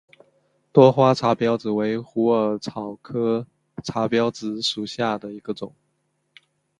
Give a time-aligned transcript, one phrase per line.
[0.71, 3.45] 多花茶藨子为虎耳草科
[3.83, 5.75] 茶藨子属下的一个种。